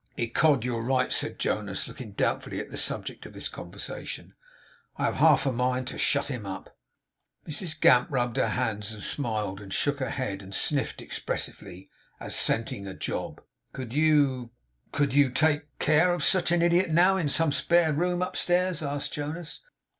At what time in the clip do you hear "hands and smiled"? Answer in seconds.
8.47-9.61